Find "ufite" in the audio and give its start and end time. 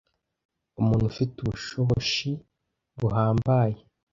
1.11-1.35